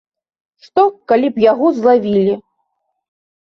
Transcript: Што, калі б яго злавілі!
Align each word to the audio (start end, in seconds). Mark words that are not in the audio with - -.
Што, 0.67 0.85
калі 1.11 1.29
б 1.35 1.45
яго 1.51 1.65
злавілі! 1.79 2.35